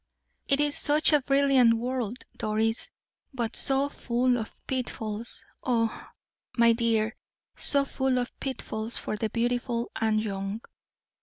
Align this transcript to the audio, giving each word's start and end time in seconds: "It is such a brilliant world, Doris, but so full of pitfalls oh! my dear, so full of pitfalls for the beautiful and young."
"It 0.47 0.59
is 0.59 0.75
such 0.75 1.13
a 1.13 1.21
brilliant 1.21 1.75
world, 1.75 2.25
Doris, 2.35 2.89
but 3.35 3.55
so 3.55 3.87
full 3.87 4.35
of 4.39 4.55
pitfalls 4.65 5.45
oh! 5.63 6.07
my 6.57 6.73
dear, 6.73 7.15
so 7.55 7.85
full 7.85 8.17
of 8.17 8.31
pitfalls 8.39 8.97
for 8.97 9.15
the 9.15 9.29
beautiful 9.29 9.91
and 9.95 10.23
young." 10.23 10.61